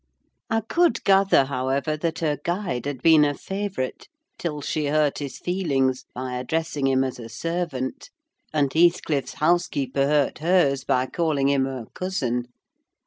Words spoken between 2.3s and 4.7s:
guide had been a favourite till